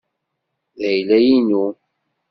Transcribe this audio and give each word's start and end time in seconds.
D 0.79 0.81
ayla-inu. 0.91 1.65